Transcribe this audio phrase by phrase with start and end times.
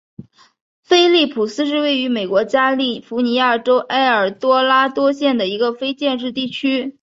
[0.81, 6.89] 菲利普斯是位于美国加利福尼亚州埃尔多拉多县的一个非建制地区。